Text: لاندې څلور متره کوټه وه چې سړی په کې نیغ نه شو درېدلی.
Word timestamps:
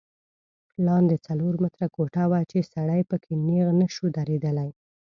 لاندې 0.87 1.15
څلور 1.27 1.53
متره 1.63 1.87
کوټه 1.95 2.23
وه 2.31 2.39
چې 2.51 2.59
سړی 2.73 3.01
په 3.09 3.15
کې 3.23 3.33
نیغ 3.47 3.67
نه 3.81 3.87
شو 3.95 4.05
درېدلی. 4.17 4.69